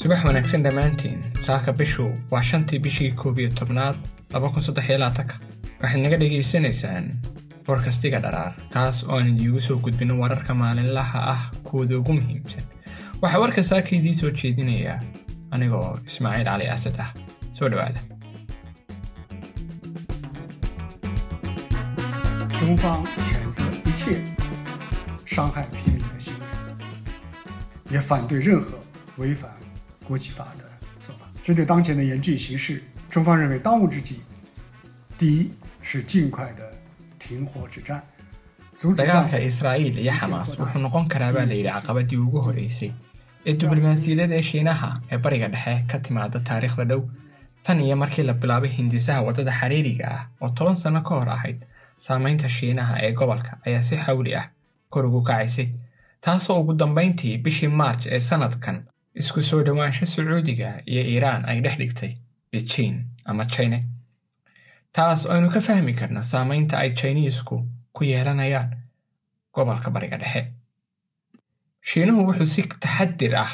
[0.00, 3.96] subax wanaagsan dhammaantiin saaka bishu waa shantii bishii koob iyo tobnaad
[4.34, 5.34] laba kun saddex iyo labaatanka
[5.82, 7.06] waxaad naga dhagaysanaysaan
[7.66, 12.64] borkastiga dharaar kaas oo aan idiigu soo gudbino wararka maalinlaha ah kuwooda ugu muhiimsan.
[13.22, 14.98] Waxaa warka saaka idiin soo jeedinayaa
[15.54, 17.10] aniga oo ismaaciil cali asad ah.
[17.58, 18.00] Soo dhowaada
[27.91, 28.77] 也反对任何
[29.17, 29.51] 违反
[30.05, 30.63] 国际法的
[30.99, 31.25] 做法。
[31.41, 34.21] 针对当前的严峻形势，中方认为当务之急，
[35.17, 36.71] 第一是尽快的
[37.17, 38.01] 停火止战，
[38.75, 42.91] 阻止战 dagaalka israa'iil iyo xamaas wuxuu noqon karaa baa layidhi caqabadii ugu horreysay
[43.45, 47.01] ee diblomaasiyadda ee shiinaha ee bariga dhexe ka timaada taariikhda dhow
[47.63, 51.59] tan iyo markii la bilaabay hindisaha waddada xiriiriga ah oo toban sanno ka hor ahayd
[52.05, 54.45] saamaynta shiinaha ee gobolka ayaa si xawli ah
[54.89, 55.69] kor ugu kacaysay
[56.24, 58.78] taasoo ugu dambayntii bishii maarj ee sannadkan
[59.20, 62.12] isku soo dhowaansho sacuudiga iyo iiraan ay dhex dhigtay
[62.52, 63.78] beijing ama china.
[64.92, 67.56] Taas aynu ka fahmi karno saamaynta ay jiniisku
[67.94, 68.70] ku yeelanayaan
[69.54, 70.42] gobolka bariga dhexe.
[71.88, 73.52] Shiinuhu wuxuu si taxadir ah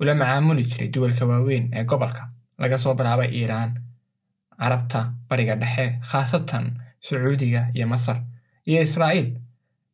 [0.00, 2.22] ula macaamuli jiray duwalka waaweyn ee gobolka
[2.58, 3.70] laga soo bilaabay iiraan
[4.58, 6.66] carabta bariga dhexe khaasatan
[7.06, 8.18] sacuudiga iyo masar
[8.68, 9.28] iyo israa'iil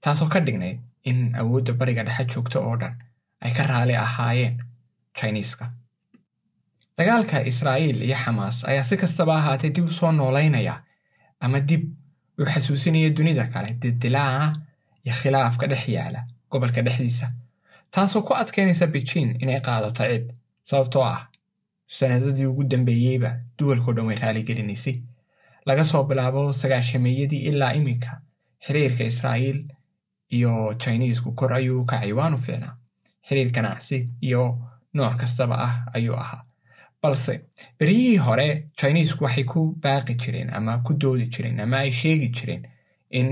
[0.00, 0.78] taasoo ka dhignayd
[1.10, 2.94] in awoodda bariga dhexe joogto oo dhan
[3.44, 4.56] ay ka raali ahaayeen
[5.18, 5.64] jiniiska
[6.98, 10.74] dagaalka israa'iil iyo xamaas ayaa si kastaba ahaatee dib u soo noolaynaya
[11.44, 11.82] ama dib
[12.40, 14.48] u xasuusinaya dunida kale dildilaaca
[15.04, 17.26] iyo khilaafka dhex yaalla gobolka dhexdiisa
[17.94, 20.26] taasoo ku adkaynaysa beijing inay qaadato cid
[20.70, 21.20] sababtoo ah
[21.98, 24.96] sanadadii ugu dambeeyeyba duwalkao dhan way raaligelinaysay
[25.68, 28.10] laga soo bilaabo sagaashameeyadii ilaa iminka
[28.66, 29.58] xiriirka israa'iil
[30.30, 32.76] iyo jiniisku kor ayuu kacay waanu fiicnaa.
[33.28, 34.42] Xiriir ganacsi iyo
[34.94, 36.42] nooc kastaba ah ayuu ahaa.
[37.02, 37.34] Balse
[37.78, 38.46] beryihii hore
[38.80, 42.62] jiniisku waxay ku baaqi jireen ama ku doodi jireen ama ay sheegi jireen
[43.10, 43.28] in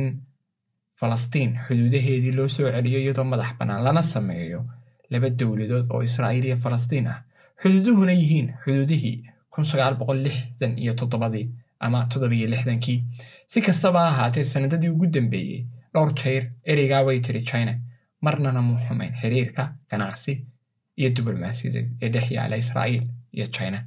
[1.00, 4.60] falastiin xuduudaheedii loo soo celiyo iyadoo madax bannaan lana sameeyo
[5.10, 7.19] laba dowladood oo israa'iil iyo falastiin ah.
[7.62, 9.16] Xuduuduhuna yihiin xuduudihii
[9.53, 11.47] kun sagaal boqol lixdan iyo toddobadii
[11.84, 12.99] ama toddobiyo lixdankii.
[13.49, 17.75] Si kastaba ha ahaatee sannadadii ugu dambeeyey dhowr jeer ereygaa way tiri china.
[18.25, 20.32] Marnana muu xumayn xiriirka ganacsi
[20.99, 23.05] iyo diblomaasiyadeed ee dhex yaalla israa'iil
[23.37, 23.78] iyo china.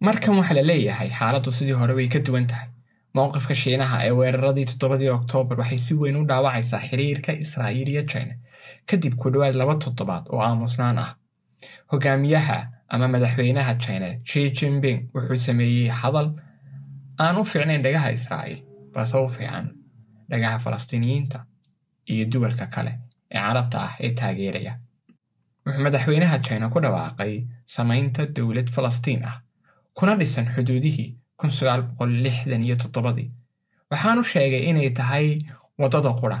[0.00, 2.68] Markan waxaa la leeyahay xaaladdu sidii hore way ka duwan tahay.
[3.16, 8.34] Mowqifka shiinaha ee weeraradii toddobadii oktoobar waxay si weyn u dhaawacaysaa xiriirka israa'iil iyo china.
[8.88, 11.10] Kadib ku dhowaad laba toddobaad oo aamusnaan ah
[11.92, 12.58] hogaamiyaha
[12.88, 16.28] ama madaxweynaha china shi jinping wuxuu sameeyey hadal
[17.24, 18.60] aan u fiicnayn dhagaha israa'iil
[18.94, 19.66] balse u fiican
[20.30, 21.38] dhagaha falastiiniyiinta
[22.12, 22.92] iyo duwalka kale
[23.34, 24.74] ee carabta ah ee taageeraya
[25.66, 27.32] wuxuu madaxweynaha china ku dhawaaqay
[27.76, 29.36] samaynta dowlad falastiin ah
[29.98, 31.08] kuna dhisan xuduudihii
[33.90, 35.26] waxaanu sheegay inay tahay
[35.80, 36.38] waddada qudha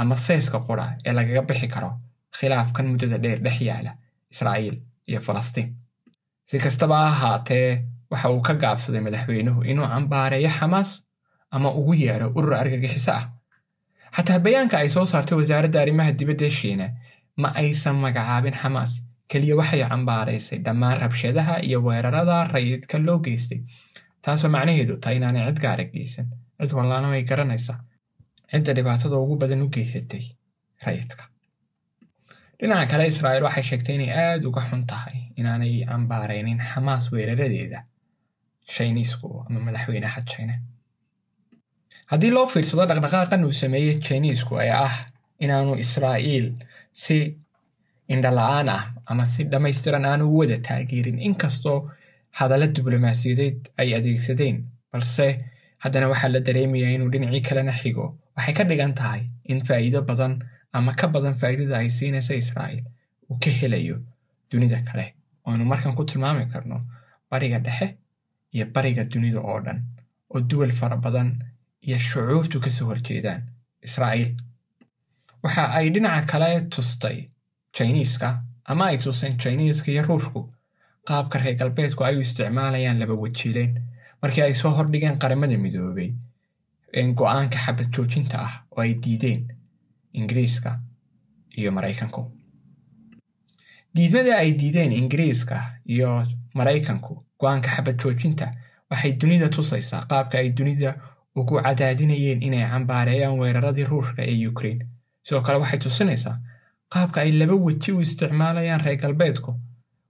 [0.00, 1.90] ama sayska qudha ee lagaga bixi karo
[2.38, 3.92] khilaafkan muddada dheer dhex yaalla
[4.34, 4.76] israa'iil
[5.10, 5.68] iyo falastiin
[6.48, 7.68] si kastaba ha ahaatee
[8.10, 10.90] waxa uu ka gaabsaday madaxweynuhu inuu cambaareeyo xamaas
[11.56, 13.24] ama ugu yeedho urur argagixiso ah.
[14.16, 16.86] Xataa bayaanka ay soo saartay wasaaradda arrimaha dibadda shiina
[17.42, 18.92] ma aysan magacaabin xamaas.
[19.30, 23.60] Keliya waxay cambaaraysay dhammaan rabshadaha iyo weerarada rayidka loo geystay
[24.22, 26.26] taasoo macnaheedu tahay inaanay cid gaara geysan.
[26.60, 27.78] Cid wallaana way garanaysaa
[28.50, 30.24] cidda dhibaatada ugu badan u geysatay
[30.86, 31.24] rayidka.
[32.58, 37.80] Dhinaca kale israa'iil waxay sheegtay inay aada uga xun tahay inaanay cambaaraynin xamaas weeraradeeda
[38.74, 40.54] jiniisku ama madaxweynaha china
[42.10, 44.94] haddii loo fiirsado dhaqdhaqaaqan uu sameeyey jiniisku ee ah
[45.44, 46.46] inaanu israa'iil
[47.04, 47.16] si
[48.14, 51.78] indhala-aan ah ama si dhammaystiran aanu u wada taageerin inkastoo
[52.38, 54.56] hadalla diblomaasiyadeed ay adeegsadeen.
[54.92, 55.26] Balse
[55.82, 58.06] haddana waxaa la dareemayaa inuu dhinacii kalena xigo.
[58.36, 59.22] Waxay ka dhigan tahay
[59.52, 60.32] in faa'iido badan
[60.76, 62.84] ama ka badan faa'iidada ay siinaysa israa'iil
[63.30, 63.96] uu ka helayo
[64.50, 65.06] dunida kale.
[65.46, 66.78] Oaynu markan ku tilmaami karno
[67.30, 67.86] bariga dhexe
[68.54, 69.78] iyo bariga dunida oo dhan
[70.34, 71.28] oo duwal fara badan
[71.86, 73.42] iyo shucuubtu ka soo horjeedaan
[73.86, 74.32] israa'iil.
[75.42, 77.18] Waxa ay dhinaca kale tustay
[77.76, 78.28] jiniiska
[78.64, 80.40] ama ay tuseen jiniiska iyo ruushku.
[81.06, 83.72] Qaabka reer galbeedku ay u isticmaalayaan laba wajiileen
[84.22, 86.10] markii ay soo hordhigeen qaramada midoobay
[87.18, 89.40] go'aanka xabad joojinta ah oo ay diideen
[90.18, 90.70] ingiriiska
[91.58, 92.22] iyo maraykanku.
[93.96, 95.56] Diidmada ay diideen ingiriiska
[95.94, 96.10] iyo
[96.58, 98.46] maraykanku go'aanka xabad joojinta
[98.90, 100.06] waxay dunida tusaysaa.
[100.10, 100.90] Qaabka ay dunida
[101.40, 104.86] ugu cadaadinayeen inay cambaareeyaan weeraradii ruushka ee ukraine.
[105.26, 106.36] Sidoo kale waxay tusinaysaa
[106.92, 109.50] qaabka ay laba weji u isticmaalayaan reer galbeedku.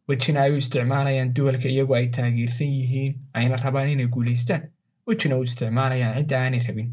[0.08, 4.62] Wejina ay u isticmaalayaan duwalka iyagu ay taageersan yihiin ayna rabaan inay guulaystaan
[5.06, 6.90] wejina u isticmaalayaan cidda aanay rabin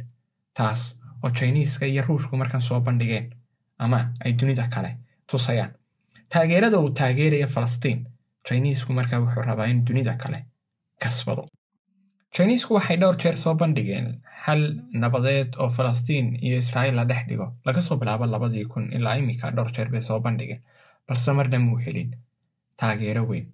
[0.58, 0.82] taas
[1.24, 3.30] oo jiniiska iyo ruushku markan soo bandhigeen
[3.78, 4.98] ama ay dunida kale
[5.28, 5.72] tusayaan.
[6.30, 8.00] Taageerada uu taageeraya falastiin
[8.50, 10.40] jiniisku markaa wuxuu rabaa in dunida kale
[11.04, 11.46] kasbado
[12.38, 14.08] jiniisku waxay dhowr jeer soo bandhigeen.
[14.46, 14.62] Xal
[15.02, 19.52] nabadeed oo falastiin iyo israa'iil la dhex dhigo laga soo bilaabo labadii kun ilaa iminka
[19.56, 20.62] dhowr jeer bay soo bandhigeen
[21.08, 22.10] balse marna muu helin.
[22.80, 23.46] Taageero weyn.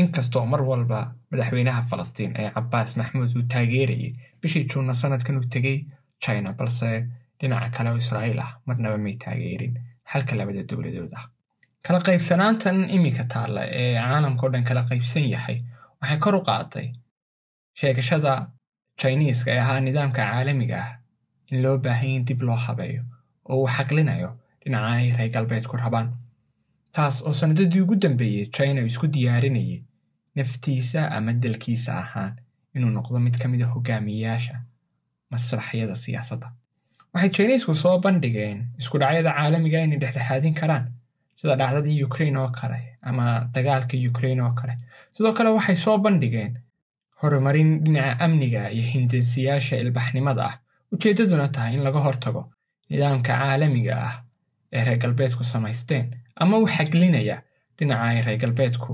[0.00, 1.00] Inkastoo mar walba
[1.30, 5.78] madaxweynaha falastiin ee cabbaas maxmuud uu taageerayay bishii juunna sanadkan uu tegey
[6.24, 6.88] china balse
[7.40, 9.74] dhinaca kale oo israa'iil ah marnaba may taageerin.
[10.10, 11.24] Xalka labada dowladood ah.
[11.86, 15.58] Kala qaybsanaantan iminka taalla ee caalamka o dhan kala qaybsan yahay
[16.00, 16.86] waxay kor u qaaday
[17.78, 18.32] sheegashada
[19.00, 20.90] jiniiska ee ahaa nidaamka caalamiga ah
[21.50, 23.02] in loo baahanya in dib loo habeeyo
[23.50, 24.30] oo uu xaqlinayo
[24.62, 26.08] dhinaca ay reer galbeedku rabaan.
[26.94, 29.80] Taas oo sanadadii ugu dambeeyey china isku diyaarinayay
[30.36, 32.32] naftiisa ama dalkiisa ahaan
[32.74, 34.56] inuu noqdo mid ka mida hogaamiyeyaasha
[35.30, 36.48] masraxyada siyaasadda.
[37.14, 40.84] Waxay jiniisku soo bandhigeen isku dhacyada caalamiga inay dhexdhexaadin karaan
[41.38, 43.24] sida dhacdadii ukrain oo kale ama
[43.54, 44.74] dagaalka ukrain oo kale.
[45.14, 46.52] Sidoo kale waxay soo bandhigeen
[47.24, 50.54] horumarin dhinaca amniga iyo hindisiyaasha ilbaxnimada ah.
[50.92, 52.42] Ujeeddaduna tahay in laga hortago
[52.90, 54.14] nidaamka caalamiga ah
[54.72, 56.04] ee reer galbeedku samaysteen
[56.42, 57.36] ama u xaglinaya
[57.78, 58.92] dhinaca ay reer galbeedku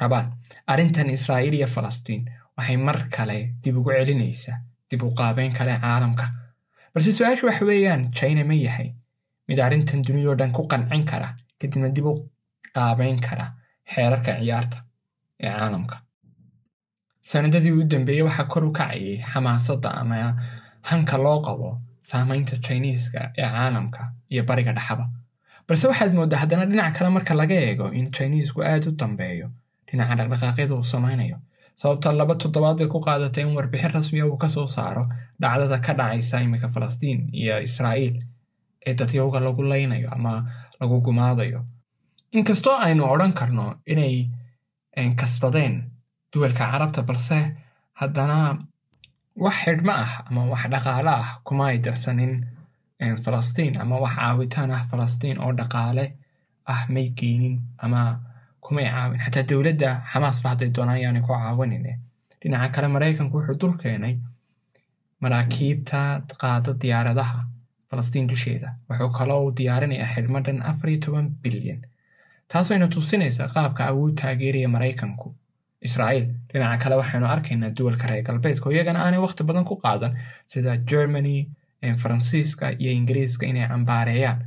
[0.00, 0.26] rabaan.
[0.72, 2.22] Arrintan israa'iil iyo falastiin
[2.56, 4.58] waxay mar kale dib ugu celinaysaa
[4.90, 6.26] dib u qaabeyn kale caalamka.
[6.94, 8.88] Balse su'aashu waxa weeyaan china ma yahay
[9.48, 11.28] mid arrintan dunidao dhan ku qancin kara
[11.60, 12.14] kadibna dib u
[12.76, 13.46] qaabeyn kara
[13.94, 14.78] xeerarka ciyaarta
[15.44, 15.96] ee caalamka
[17.30, 20.16] sanadadii u dambeeyey waxaa kor u kacayay xamaasadda ama
[20.90, 21.68] hanka loo qabo
[22.10, 24.00] saamaynta jiniiska ee caalamka
[24.32, 25.04] iyo bariga dhexaba
[25.68, 29.46] balse waxaad mooddaa haddana dhinac kale marka laga eego in jiniisku aad u dambeeyo
[29.88, 31.36] dhinaca dhaqdhaqaaqyada uu samaynayo
[31.80, 35.04] sababta laba toddobaad bay ku qaadatay in warbixin rasmiya uu ka soo saaro
[35.42, 38.16] dhacdada ka dhacaysa iminka falastiin iyo israa'iil
[38.86, 40.32] ee dadyowga lagu laynayo ama
[40.80, 41.60] lagu gumaadayo
[42.38, 44.14] inkastoo aynu odhan karno inay
[45.20, 45.74] kasbadeen
[46.32, 47.38] duwalka carabta balse
[48.00, 48.38] haddana
[49.44, 52.32] wax xidhmo ah ama wax dhaqaale ah kuma darsanin
[53.24, 56.04] falastiin ama wax caawitaan ah falastiin oo dhaqaale
[56.72, 58.00] ah may geynin ama
[58.64, 59.18] kumay caawin.
[59.24, 61.92] Xataa dowladda xamaasba hadday doonaan yaanay ku caawinine
[62.40, 64.14] dhinaca kale maraykanku wuxuu dul keenay
[65.22, 66.00] maraakiibta
[66.40, 67.38] qaada diyaaradaha
[67.90, 68.68] falastiin dusheeda.
[68.90, 71.80] Wuxuu kaloo u diyaarinayaa xidhmo dhan afar iyo toban bilyan.
[72.50, 75.34] Taasayna tusinaysaa qaabka awood taageeraya maraykanku
[75.86, 80.12] israa'iil dhinaca kale waxaynu arkaynaa duwalka reer galbeedka oo iyagana aanay wakhti badan ku qaadan
[80.52, 81.36] sida germany
[82.02, 84.40] faransiiska iyo ingiriiska inay cambaareeyaan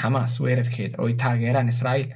[0.00, 2.10] xamaas weerarkeeda oo ay taageeraan israa'iil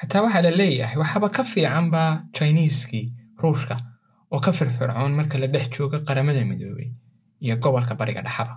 [0.00, 2.02] xataa waxaa la leeyahay waxaaba ka fiicanba
[2.36, 3.06] jiniiskii
[3.42, 3.76] ruushka
[4.32, 6.88] oo ka firfircoon marka la dhex jooga qaramada midoobay
[7.44, 8.54] iyo gobolka bariga dhexaba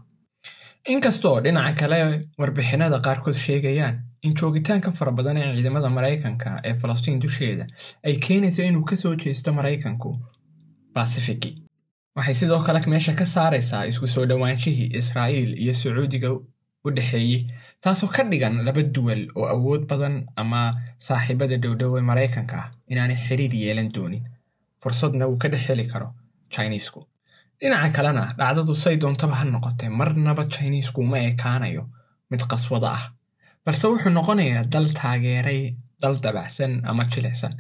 [0.86, 1.98] inkastoo dhinaca kale
[2.39, 3.98] warbixinada qaarkood sheegayaan
[4.28, 7.66] in joogitaanka fara badan ee ciidamada maraykanka ee falastiin dusheeda
[8.06, 10.10] ay keenayso inuu ka soo jeesto maraykanku
[10.95, 11.51] basifiki
[12.16, 16.31] waxay sidoo kale meesha ka saaraysaa isku soo dhowaanshihii israa'iil iyo sacuudiga
[16.86, 17.42] u dhexeeyey
[17.81, 20.61] taasoo ka dhigan laba duwal oo awood badan ama
[21.07, 24.23] saaxiibada dhowdhow ee maraykanka ah inaanay xiriir yeelan doonin.
[24.83, 26.07] Fursadna uu ka dhex heli karo
[26.56, 27.00] jiniisku
[27.61, 31.83] dhinaca kalena dhacdadu say doontaba ha noqotee marnaba jiniisku uma ekaanayo
[32.31, 33.03] mid qaswado ah.
[33.65, 35.61] Balse wuxuu noqonayaa dal taageeray
[36.01, 37.53] dal dabacsan ama jilicsan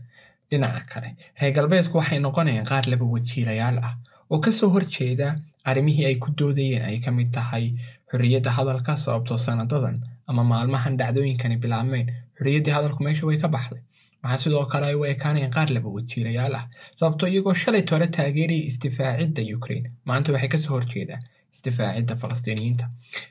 [0.49, 1.09] dhinaca kale.
[1.39, 3.93] Reer galbeedku waxay noqonayaan qaar laba wajiilayaal ah
[4.31, 5.27] oo ka soo horjeeda
[5.69, 7.65] arrimihii ay ku doodayeen ay ka mid tahay
[8.11, 12.07] xorriyadda hadalka sababtoo sanadadan ama maalmahan dhacdooyinkani bilaabmeen.
[12.37, 13.81] Xorriyaddii hadalku meesha way ka baxday
[14.23, 16.65] waxaa sidoo kale ay u ekaanayaan qaar laba wajiilayaal ah
[16.99, 21.21] sababtoo iyagoo shalay tore taageeraya isdifaacidda ukraine maanta waxay ka soo horjeedaan
[21.55, 22.85] isdifaacidda falastiiniyiinta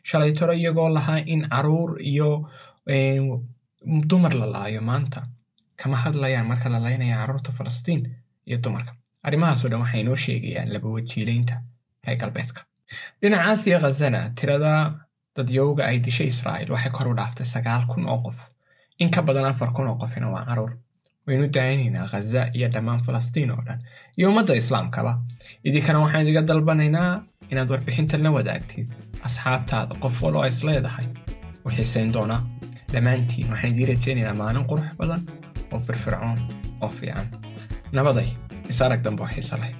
[0.09, 2.28] shalay tore iyagoo lahaa in carruur iyo
[4.11, 5.20] dumar la laayo maanta
[5.76, 8.02] kama hadlayaan marka la laynaya carruurta falastiin
[8.49, 8.92] iyo dumarka
[9.26, 11.54] arrimahaasoo dhan waxay inoo sheegayaan laba wajiilaynta
[12.06, 12.61] reer galbeedka
[13.23, 14.73] dhinaca aasiya khazana tirada
[15.37, 18.38] dadyowga ay dishay israa'iil waxay kor u dhaaftay sagaal kun oo qof
[19.02, 20.73] in ka badan afar kun oo qofina waa carruur.
[21.26, 23.78] Waynu dayanaynaa khaza iyo dhammaan falastiin oo dhan.
[24.19, 25.12] Iyo ummadda islaamkaba
[25.64, 27.11] idinkana waxaan idiga dalbanaynaa
[27.50, 28.87] inaad warbixintan la wadaagtid.
[29.26, 31.07] Asxaabtaada qof waloo is leedahay.
[31.64, 32.40] U xiisayn doonaa
[32.92, 33.47] dhammaantiin.
[33.52, 35.21] Waxaan idii rajaynaynaa maalin qurux badan
[35.73, 36.38] oo firfircoon
[36.80, 37.26] oo fiican.
[37.92, 38.28] Nabaday
[38.71, 39.73] is arag dambe oo xiisa leh